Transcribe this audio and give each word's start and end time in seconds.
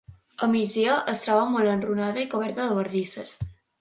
A 0.45 0.47
migdia 0.53 0.95
es 1.13 1.21
troba 1.25 1.43
molt 1.55 1.73
enrunada 1.73 2.23
i 2.25 2.29
coberta 2.33 2.67
de 2.67 2.79
bardisses. 2.81 3.37